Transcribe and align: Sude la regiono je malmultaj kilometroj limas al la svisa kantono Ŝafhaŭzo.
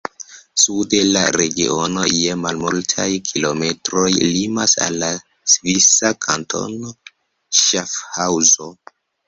Sude 0.59 1.01
la 1.09 1.21
regiono 1.41 2.05
je 2.21 2.37
malmultaj 2.45 3.05
kilometroj 3.33 4.07
limas 4.23 4.75
al 4.87 4.99
la 5.05 5.13
svisa 5.55 6.15
kantono 6.29 6.97
Ŝafhaŭzo. 7.63 8.75